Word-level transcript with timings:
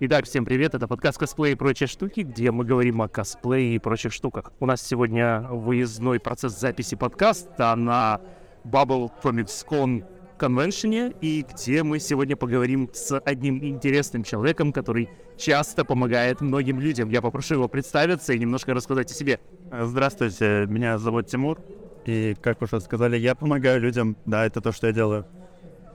Итак, 0.00 0.26
всем 0.26 0.44
привет, 0.44 0.76
это 0.76 0.86
подкаст 0.86 1.18
«Косплей 1.18 1.54
и 1.54 1.56
прочие 1.56 1.88
штуки», 1.88 2.20
где 2.20 2.52
мы 2.52 2.64
говорим 2.64 3.02
о 3.02 3.08
косплее 3.08 3.74
и 3.74 3.78
прочих 3.80 4.12
штуках. 4.12 4.52
У 4.60 4.66
нас 4.66 4.80
сегодня 4.80 5.40
выездной 5.50 6.20
процесс 6.20 6.56
записи 6.56 6.94
подкаста 6.94 7.74
на 7.74 8.20
Bubble 8.64 9.10
Comics 9.20 9.66
Con 9.68 10.04
конвеншене, 10.38 11.14
и 11.20 11.44
где 11.52 11.82
мы 11.82 11.98
сегодня 11.98 12.36
поговорим 12.36 12.88
с 12.92 13.18
одним 13.18 13.58
интересным 13.64 14.22
человеком, 14.22 14.72
который 14.72 15.10
часто 15.36 15.84
помогает 15.84 16.40
многим 16.42 16.78
людям. 16.78 17.10
Я 17.10 17.20
попрошу 17.20 17.54
его 17.54 17.66
представиться 17.66 18.32
и 18.32 18.38
немножко 18.38 18.74
рассказать 18.74 19.10
о 19.10 19.14
себе. 19.14 19.40
Здравствуйте, 19.72 20.66
меня 20.68 20.98
зовут 20.98 21.26
Тимур, 21.26 21.58
и, 22.06 22.36
как 22.40 22.62
уже 22.62 22.80
сказали, 22.80 23.16
я 23.16 23.34
помогаю 23.34 23.80
людям. 23.80 24.16
Да, 24.26 24.46
это 24.46 24.60
то, 24.60 24.70
что 24.70 24.86
я 24.86 24.92
делаю. 24.92 25.26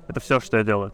Это 0.10 0.20
все, 0.20 0.42
что 0.42 0.58
я 0.58 0.66
делаю. 0.66 0.94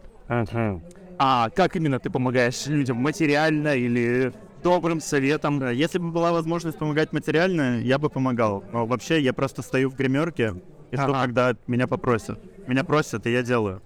А 1.22 1.50
как 1.50 1.76
именно 1.76 2.00
ты 2.00 2.08
помогаешь 2.08 2.64
людям? 2.64 2.96
Материально 2.96 3.76
или 3.76 4.32
добрым 4.62 5.02
советом? 5.02 5.62
Если 5.70 5.98
бы 5.98 6.10
была 6.10 6.32
возможность 6.32 6.78
помогать 6.78 7.12
материально, 7.12 7.78
я 7.82 7.98
бы 7.98 8.08
помогал. 8.08 8.64
Но 8.72 8.86
вообще 8.86 9.20
я 9.20 9.34
просто 9.34 9.60
стою 9.60 9.90
в 9.90 9.96
гримерке 9.96 10.54
и 10.90 10.96
жду, 10.96 11.12
Ага. 11.12 11.20
когда 11.26 11.56
меня 11.66 11.86
попросят. 11.86 12.40
Меня 12.66 12.84
просят, 12.84 13.26
и 13.26 13.32
я 13.32 13.42
делаю. 13.42 13.82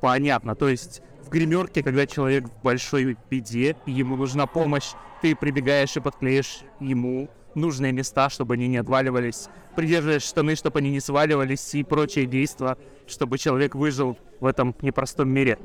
Понятно, 0.00 0.54
то 0.54 0.68
есть 0.68 1.02
в 1.24 1.28
гримерке, 1.28 1.82
когда 1.82 2.06
человек 2.06 2.44
в 2.44 2.62
большой 2.62 3.16
беде, 3.28 3.76
и 3.84 3.90
ему 3.90 4.14
нужна 4.14 4.46
помощь, 4.46 4.92
ты 5.22 5.34
прибегаешь 5.34 5.96
и 5.96 6.00
подклеишь 6.00 6.60
ему 6.78 7.28
нужные 7.56 7.90
места, 7.90 8.30
чтобы 8.30 8.54
они 8.54 8.68
не 8.68 8.76
отваливались, 8.76 9.48
придерживаешь 9.74 10.22
штаны, 10.22 10.54
чтобы 10.54 10.78
они 10.78 10.92
не 10.92 11.00
сваливались 11.00 11.74
и 11.74 11.82
прочие 11.82 12.26
действия, 12.26 12.76
чтобы 13.08 13.38
человек 13.38 13.74
выжил 13.74 14.16
в 14.38 14.46
этом 14.46 14.72
непростом 14.82 15.30
мире. 15.30 15.58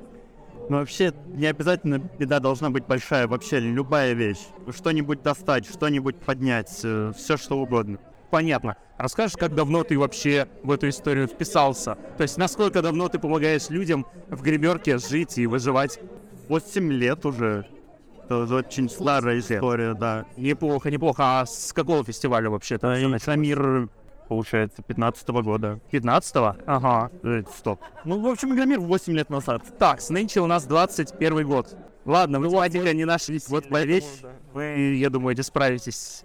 Но 0.69 0.77
вообще 0.77 1.13
не 1.27 1.45
обязательно 1.45 1.99
беда 1.99 2.39
должна 2.39 2.69
быть 2.69 2.85
большая. 2.85 3.27
Вообще 3.27 3.59
любая 3.59 4.13
вещь. 4.13 4.39
Что-нибудь 4.69 5.21
достать, 5.21 5.67
что-нибудь 5.67 6.17
поднять, 6.17 6.69
все 6.69 7.37
что 7.37 7.57
угодно. 7.59 7.99
Понятно. 8.31 8.75
Расскажешь, 8.98 9.37
как 9.37 9.53
давно 9.53 9.84
ты 9.84 9.99
вообще 9.99 10.48
в 10.63 10.71
эту 10.71 10.90
историю 10.90 11.27
вписался? 11.27 11.98
То 12.17 12.23
есть, 12.23 12.37
насколько 12.37 12.81
давно 12.81 13.07
ты 13.09 13.20
помогаешь 13.20 13.70
людям 13.70 14.05
в 14.29 14.41
гримерке 14.41 14.98
жить 14.98 15.37
и 15.37 15.48
выживать? 15.48 15.99
8 16.48 16.91
лет 16.91 17.25
уже. 17.25 17.68
Это 18.23 18.55
очень 18.55 18.90
старая 18.90 19.40
история, 19.40 19.93
да. 19.93 20.25
Неплохо, 20.35 20.90
неплохо. 20.90 21.41
А 21.41 21.45
с 21.45 21.73
какого 21.73 22.03
фестиваля 22.03 22.49
вообще? 22.49 22.77
Да, 22.77 22.97
и 22.97 23.20
Шамир, 23.20 23.90
получается, 24.27 24.81
15 24.81 25.27
года. 25.29 25.79
15-го? 25.91 26.55
Ага. 26.65 27.12
Э, 27.23 27.43
Стоп. 27.55 27.81
Ну, 28.04 28.20
в 28.20 28.27
общем, 28.27 28.54
Игромир 28.54 28.79
8 28.79 29.13
лет 29.13 29.29
назад. 29.29 29.63
Так, 29.77 30.01
с 30.01 30.09
нынче 30.09 30.41
у 30.41 30.48
нас 30.48 30.65
21 30.65 31.48
год. 31.48 31.76
Ладно, 32.05 32.40
вы 32.40 32.49
сегодня 32.49 32.93
не 32.93 33.05
нашлись. 33.05 33.49
Вот 33.49 33.70
моя 33.71 33.85
вещь. 33.85 34.05
Вы, 34.53 34.96
я 34.96 35.09
думаю, 35.09 35.41
справитесь 35.43 36.23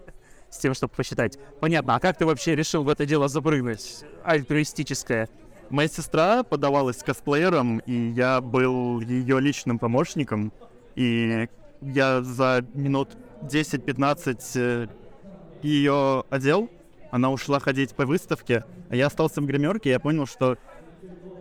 с 0.50 0.58
тем, 0.58 0.74
чтобы 0.74 0.92
посчитать. 0.94 1.38
Понятно. 1.60 1.94
А 1.94 2.00
как 2.00 2.18
ты 2.18 2.26
вообще 2.26 2.54
решил 2.54 2.84
в 2.84 2.88
это 2.88 3.06
дело 3.06 3.28
запрыгнуть? 3.28 4.04
Альтруистическое. 4.24 5.28
Моя 5.70 5.88
сестра 5.88 6.42
подавалась 6.42 6.98
косплеером, 6.98 7.78
и 7.78 8.10
я 8.10 8.40
был 8.40 9.00
ее 9.00 9.40
личным 9.40 9.78
помощником. 9.78 10.52
И 10.96 11.48
я 11.80 12.22
за 12.22 12.64
минут 12.74 13.16
10-15 13.42 14.90
ее 15.62 16.24
одел. 16.28 16.68
Она 17.10 17.30
ушла 17.30 17.58
ходить 17.60 17.94
по 17.94 18.06
выставке, 18.06 18.64
а 18.88 18.96
я 18.96 19.06
остался 19.06 19.40
в 19.40 19.46
гримерке, 19.46 19.90
и 19.90 19.92
я 19.92 20.00
понял, 20.00 20.26
что 20.26 20.56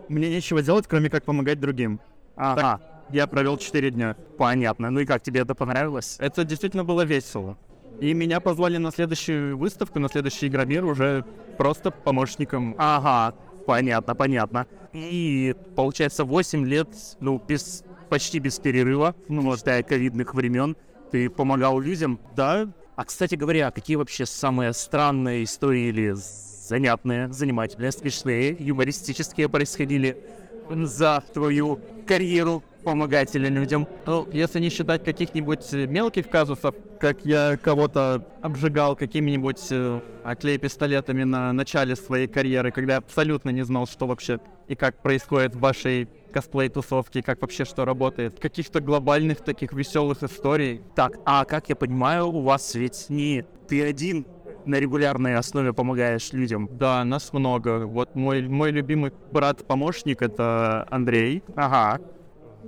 мне 0.08 0.28
нечего 0.28 0.62
делать, 0.62 0.86
кроме 0.88 1.08
как 1.10 1.24
помогать 1.24 1.60
другим. 1.60 2.00
Ага. 2.36 2.80
Я 3.10 3.26
провел 3.26 3.56
4 3.56 3.90
дня. 3.90 4.16
Понятно. 4.38 4.90
Ну 4.90 5.00
и 5.00 5.06
как 5.06 5.22
тебе 5.22 5.40
это 5.40 5.54
понравилось? 5.54 6.16
Это 6.20 6.44
действительно 6.44 6.84
было 6.84 7.02
весело. 7.04 7.56
И 8.00 8.14
меня 8.14 8.40
позвали 8.40 8.78
на 8.78 8.90
следующую 8.92 9.58
выставку, 9.58 9.98
на 9.98 10.08
следующий 10.08 10.46
Игромир 10.46 10.84
уже 10.84 11.24
просто 11.58 11.90
помощником. 11.90 12.74
Ага. 12.78 13.36
Понятно, 13.66 14.14
понятно. 14.14 14.66
И 14.92 15.54
получается 15.76 16.24
8 16.24 16.66
лет, 16.66 16.88
ну, 17.20 17.42
без 17.46 17.84
почти 18.08 18.38
без 18.38 18.58
перерыва, 18.58 19.14
ну, 19.28 19.56
считая 19.56 19.82
ковидных 19.82 20.34
времен, 20.34 20.76
ты 21.12 21.28
помогал 21.30 21.78
людям. 21.78 22.18
Да, 22.34 22.68
А, 23.00 23.04
кстати 23.06 23.34
говоря, 23.34 23.70
какие 23.70 23.96
вообще 23.96 24.26
самые 24.26 24.74
странные 24.74 25.44
истории 25.44 25.88
или 25.88 26.12
занятные, 26.12 27.32
занимательные, 27.32 27.92
смешные, 27.92 28.54
юмористические 28.58 29.48
происходили 29.48 30.22
за 30.68 31.24
твою 31.32 31.80
карьеру 32.06 32.62
помогателя 32.84 33.48
людям? 33.48 33.88
Ну, 34.04 34.28
если 34.30 34.60
не 34.60 34.68
считать 34.68 35.02
каких-нибудь 35.02 35.72
э, 35.72 35.86
мелких 35.86 36.28
казусов, 36.28 36.74
как 37.00 37.24
я 37.24 37.56
кого-то 37.56 38.22
обжигал 38.42 38.96
какими-нибудь 38.96 39.68
э, 39.70 40.00
клей-пистолетами 40.38 41.24
на 41.24 41.54
начале 41.54 41.96
своей 41.96 42.28
карьеры, 42.28 42.70
когда 42.70 42.92
я 42.92 42.98
абсолютно 42.98 43.48
не 43.48 43.62
знал, 43.62 43.86
что 43.86 44.06
вообще 44.06 44.40
и 44.68 44.74
как 44.74 45.00
происходит 45.00 45.54
в 45.54 45.60
вашей 45.60 46.06
косплей-тусовке, 46.30 47.22
как 47.22 47.40
вообще 47.42 47.64
что 47.64 47.84
работает. 47.84 48.38
Каких-то 48.40 48.80
глобальных 48.80 49.40
таких 49.40 49.72
веселых 49.72 50.22
историй. 50.22 50.82
Так, 50.94 51.18
а 51.24 51.44
как 51.44 51.68
я 51.68 51.76
понимаю, 51.76 52.28
у 52.28 52.42
вас 52.42 52.74
ведь 52.74 53.06
не 53.08 53.44
ты 53.68 53.84
один 53.84 54.26
на 54.64 54.76
регулярной 54.76 55.36
основе 55.36 55.72
помогаешь 55.72 56.32
людям. 56.32 56.68
Да, 56.72 57.04
нас 57.04 57.32
много. 57.32 57.86
Вот 57.86 58.14
мой, 58.14 58.42
мой 58.46 58.70
любимый 58.70 59.12
брат-помощник— 59.32 60.22
это 60.22 60.86
Андрей. 60.90 61.42
Ага. 61.56 62.00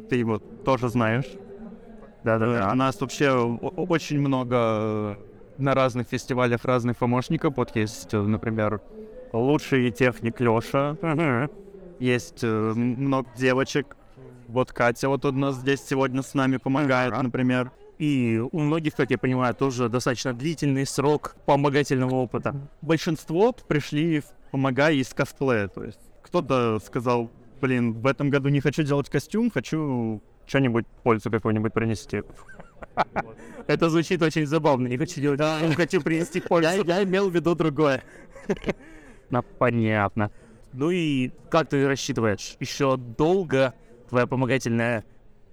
Ты 0.09 0.17
его 0.17 0.39
тоже 0.39 0.89
знаешь. 0.89 1.31
Да-да-да. 2.25 2.71
У 2.73 2.75
нас 2.77 3.01
вообще 3.01 3.31
очень 3.33 4.21
много 4.21 4.57
э, 4.57 5.15
на 5.59 5.75
разных 5.75 6.09
фестивалях 6.09 6.65
разных 6.65 6.97
помощников. 6.97 7.57
Вот 7.57 7.75
есть, 7.77 8.15
э, 8.15 8.21
например, 8.21 8.81
лучший 9.33 9.91
техник 9.91 10.41
Лёша. 10.41 10.97
Есть 12.03 12.43
э, 12.43 12.73
много 12.75 13.29
девочек. 13.37 13.97
Вот 14.49 14.73
Катя 14.73 15.09
вот 15.09 15.25
у 15.25 15.31
нас 15.31 15.55
здесь 15.55 15.81
сегодня 15.83 16.23
с 16.23 16.35
нами 16.35 16.57
помогает, 16.57 17.17
например. 17.23 17.71
И 17.97 18.43
у 18.51 18.59
многих, 18.59 18.97
как 18.97 19.13
я 19.13 19.19
понимаю, 19.19 19.55
тоже 19.55 19.89
достаточно 19.89 20.33
длительный 20.33 20.85
срок 20.85 21.37
помогательного 21.47 22.17
опыта. 22.17 22.57
Большинство 22.81 23.53
пришли 23.53 24.19
в- 24.19 24.25
помогая 24.51 24.95
из 24.95 25.15
косплея. 25.15 25.69
То 25.69 25.85
есть 25.85 26.01
кто-то 26.25 26.81
сказал, 26.85 27.31
блин, 27.61 27.93
в 27.93 28.05
этом 28.09 28.31
году 28.31 28.49
не 28.49 28.59
хочу 28.61 28.83
делать 28.83 29.09
костюм, 29.09 29.49
хочу 29.49 30.21
что-нибудь 30.47 30.87
пользу 31.05 31.31
какую-нибудь 31.31 31.73
принести. 31.73 32.25
Это 33.69 33.91
звучит 33.91 34.21
очень 34.23 34.47
забавно. 34.47 34.89
Не 34.89 34.97
хочу 34.97 35.21
делать, 35.21 35.41
хочу 35.77 36.01
принести 36.03 36.41
пользу. 36.41 36.83
Я 36.85 37.05
имел 37.05 37.31
в 37.31 37.35
виду 37.35 37.55
другое. 37.55 38.03
Ну, 39.31 39.43
понятно. 39.59 40.31
Ну 40.73 40.91
и 40.91 41.31
как 41.51 41.69
ты 41.69 41.87
рассчитываешь, 41.87 42.57
еще 42.61 42.97
долго 42.97 43.75
твоя 44.09 44.27
помогательная, 44.27 45.05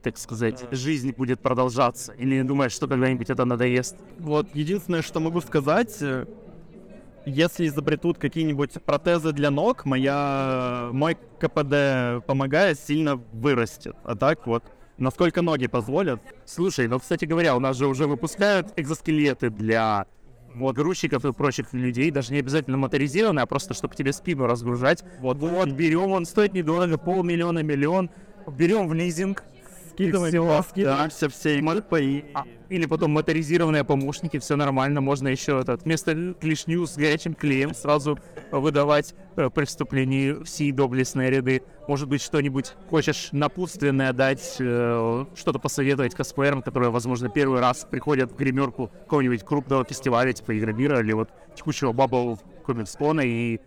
так 0.02 0.18
сказать, 0.18 0.66
жизнь 0.72 1.12
будет 1.12 1.41
продолжаться? 1.41 2.13
Или 2.13 2.41
думаешь, 2.41 2.72
что 2.72 2.88
когда-нибудь 2.88 3.30
это 3.30 3.46
надоест? 3.46 3.97
Вот 4.18 4.47
единственное, 4.53 5.02
что 5.02 5.19
могу 5.19 5.41
сказать, 5.41 5.97
э, 6.02 6.25
если 7.25 7.68
изобретут 7.68 8.18
какие-нибудь 8.18 8.81
протезы 8.85 9.34
для 9.34 9.52
ног, 9.52 9.85
моя 9.85 10.90
мой 10.94 11.18
КПД 11.40 12.25
помогая 12.25 12.75
сильно 12.75 13.18
вырастет. 13.34 13.96
А 14.03 14.16
так 14.16 14.47
вот, 14.47 14.63
насколько 14.97 15.41
ноги 15.41 15.68
позволят. 15.68 16.22
Слушай, 16.46 16.88
ну, 16.88 17.00
кстати 17.00 17.25
говоря, 17.25 17.56
у 17.56 17.59
нас 17.59 17.78
же 17.78 17.88
уже 17.88 18.07
выпускают 18.07 18.74
экзоскелеты 18.78 19.50
для 19.50 20.07
вот, 20.59 20.75
грузчиков 20.75 21.25
и 21.25 21.33
прочих 21.33 21.73
людей, 21.73 22.11
даже 22.11 22.33
не 22.33 22.39
обязательно 22.39 22.77
моторизированные, 22.77 23.43
а 23.43 23.45
просто, 23.45 23.73
чтобы 23.73 23.95
тебе 23.95 24.13
спину 24.13 24.45
разгружать. 24.45 25.03
Вот, 25.19 25.37
вот, 25.37 25.69
берем, 25.69 26.11
он 26.11 26.25
стоит 26.25 26.53
недорого, 26.53 26.97
полмиллиона, 26.97 27.59
миллион, 27.59 28.09
берем 28.47 28.87
в 28.87 28.93
лизинг, 28.93 29.43
Скидываем, 29.91 30.31
всё, 30.31 30.63
скидываемся 30.69 31.29
все 31.29 31.59
эмоции 31.59 32.19
и 32.19 32.25
А, 32.33 32.45
или 32.69 32.85
потом 32.85 33.11
моторизированные 33.11 33.83
помощники, 33.83 34.39
все 34.39 34.56
нормально, 34.56 35.01
можно 35.01 35.27
еще 35.27 35.59
этот, 35.59 35.83
вместо 35.83 36.33
клешню 36.39 36.85
с 36.85 36.95
горячим 36.95 37.33
клеем 37.33 37.73
сразу 37.73 38.17
выдавать 38.51 39.13
э, 39.36 39.50
при 39.50 39.66
вступлении 39.66 40.31
в 40.31 40.46
сии 40.48 40.72
доблестные 40.72 41.30
ряды. 41.30 41.63
Может 41.88 42.07
быть, 42.07 42.22
что-нибудь 42.22 42.74
хочешь 42.90 43.30
напутственное 43.31 44.13
дать, 44.13 44.57
э, 44.60 45.25
что-то 45.36 45.60
посоветовать 45.60 46.16
косплеерам, 46.16 46.62
которые, 46.62 46.90
возможно, 46.90 47.30
первый 47.30 47.60
раз 47.60 47.86
приходят 47.90 48.31
в 48.31 48.36
гримерку 48.36 48.92
какого-нибудь 49.04 49.44
крупного 49.44 49.86
фестиваля, 49.86 50.34
типа 50.34 50.57
Игромира 50.57 51.00
или 51.00 51.13
вот 51.13 51.30
текущего 51.56 51.94
Bubble 51.94 52.40
Комикспона, 52.66 53.22
и 53.22 53.60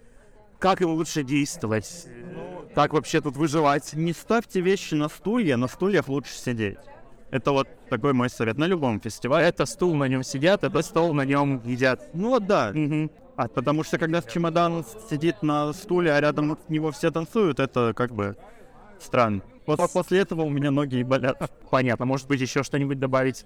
как 0.59 0.81
им 0.81 0.91
лучше 0.91 1.25
действовать? 1.25 2.07
Как 2.75 2.93
вообще 2.93 3.21
тут 3.21 3.37
выживать? 3.37 3.93
не 3.95 4.13
ставьте 4.13 4.61
вещи 4.61 4.95
на 4.95 5.09
стулья, 5.09 5.57
на 5.57 5.67
стульях 5.67 6.09
лучше 6.09 6.33
сидеть. 6.33 6.79
Это 7.33 7.53
вот 7.53 7.67
такой 7.89 8.13
мой 8.13 8.29
совет 8.29 8.59
на 8.59 8.67
любом 8.67 9.01
фестивале. 9.01 9.47
Это 9.47 9.65
стул, 9.65 9.95
на 9.95 10.05
нем 10.05 10.23
сидят, 10.23 10.65
это 10.65 10.83
стол, 10.83 11.15
на 11.15 11.25
нем 11.25 11.63
едят. 11.65 12.11
Ну 12.13 12.29
вот 12.29 12.47
да, 12.47 12.71
Мгм. 12.75 13.11
А, 13.37 13.49
потому 13.49 13.83
что 13.83 13.99
когда 13.99 14.21
чемодан 14.23 14.85
сидит 15.09 15.43
на 15.43 15.73
стуле, 15.73 16.13
а 16.13 16.21
рядом 16.21 16.53
от 16.53 16.69
него 16.71 16.91
все 16.91 17.11
танцуют, 17.11 17.61
это 17.61 17.93
как 17.95 18.13
бы 18.13 18.37
странно. 19.01 19.43
Вот 19.67 19.81
после 19.93 20.19
этого 20.21 20.43
у 20.43 20.51
меня 20.51 20.71
ноги 20.71 20.97
и 20.97 21.05
болят. 21.05 21.51
Понятно. 21.71 22.05
Может 22.05 22.27
быть, 22.29 22.41
еще 22.41 22.63
что-нибудь 22.63 22.99
добавить? 22.99 23.45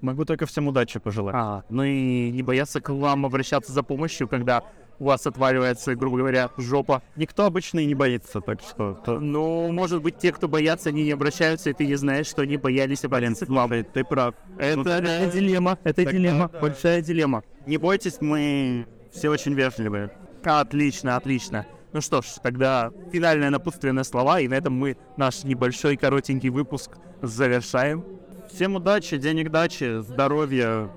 Могу 0.00 0.24
только 0.24 0.46
всем 0.46 0.68
удачи 0.68 0.98
пожелать. 1.00 1.34
А, 1.36 1.64
ну 1.68 1.82
и 1.82 2.30
не 2.30 2.42
бояться 2.42 2.80
к 2.80 2.88
вам 2.90 3.26
обращаться 3.26 3.72
за 3.72 3.82
помощью, 3.82 4.28
когда 4.28 4.62
у 5.00 5.04
вас 5.06 5.26
отваливается, 5.26 5.94
грубо 5.96 6.18
говоря, 6.18 6.50
жопа. 6.56 7.02
Никто 7.16 7.44
обычно 7.46 7.80
и 7.80 7.86
не 7.86 7.94
боится, 7.94 8.40
так 8.40 8.60
что... 8.60 8.94
то- 8.94 9.18
Ну, 9.20 9.70
может 9.72 10.00
быть, 10.02 10.18
те, 10.18 10.32
кто 10.32 10.46
боятся, 10.48 10.88
они 10.90 11.02
не 11.04 11.10
обращаются, 11.12 11.70
и 11.70 11.72
ты 11.72 11.86
не 11.86 11.96
знаешь, 11.96 12.26
что 12.28 12.42
они 12.42 12.56
боялись 12.56 13.04
обратиться 13.04 13.46
к 13.46 13.48
вам. 13.48 13.70
Ты, 13.70 13.82
ты 13.82 14.04
прав. 14.04 14.34
Это 14.56 14.76
Ну, 14.76 14.84
да, 14.84 15.26
дилемма, 15.26 15.78
это 15.84 16.04
Так, 16.04 16.12
дилемма, 16.12 16.46
да, 16.46 16.48
да. 16.52 16.60
большая 16.60 17.02
дилемма. 17.02 17.42
Не 17.66 17.76
бойтесь, 17.76 18.20
мы 18.20 18.86
все 19.10 19.30
очень 19.30 19.54
вежливые. 19.54 20.10
Отлично, 20.44 21.16
отлично. 21.16 21.66
Ну 21.92 22.00
что 22.00 22.20
ж, 22.22 22.26
тогда 22.42 22.92
финальное 23.12 23.50
напутственное 23.50 24.04
слова, 24.04 24.40
и 24.40 24.48
на 24.48 24.54
этом 24.54 24.74
мы 24.74 24.96
наш 25.16 25.44
небольшой 25.44 25.96
коротенький 25.96 26.50
выпуск 26.50 26.92
завершаем. 27.22 28.04
Всем 28.52 28.76
удачи, 28.76 29.16
денег 29.16 29.50
дачи, 29.50 30.00
здоровья. 30.00 30.90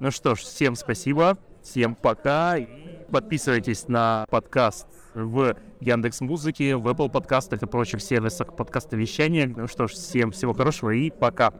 Ну 0.00 0.10
что 0.10 0.34
ж, 0.34 0.40
всем 0.40 0.74
спасибо, 0.74 1.38
всем 1.62 1.94
пока. 1.94 2.56
Подписывайтесь 3.10 3.88
на 3.88 4.26
подкаст 4.28 4.86
в 5.14 5.56
Яндекс 5.80 6.20
Музыке, 6.20 6.76
в 6.76 6.86
Apple 6.86 7.10
подкастах 7.10 7.62
и 7.62 7.66
прочих 7.66 8.02
сервисах 8.02 8.54
подкастовещания. 8.54 9.46
Ну 9.46 9.66
что 9.66 9.86
ж, 9.86 9.92
всем 9.92 10.30
всего 10.32 10.52
хорошего 10.52 10.90
и 10.90 11.10
пока. 11.10 11.52